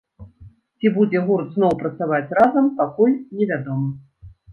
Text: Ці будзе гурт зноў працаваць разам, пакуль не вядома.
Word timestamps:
Ці 0.77 0.87
будзе 0.95 1.19
гурт 1.27 1.51
зноў 1.57 1.75
працаваць 1.81 2.33
разам, 2.39 2.71
пакуль 2.79 3.13
не 3.41 3.45
вядома. 3.53 3.87